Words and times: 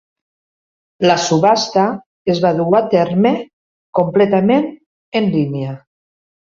La 1.09 1.17
subhasta 1.25 1.83
es 2.35 2.41
va 2.47 2.53
dur 2.63 2.67
a 2.79 2.81
terme 2.97 3.37
completament 4.03 4.69
en 5.23 5.33
línia. 5.39 5.81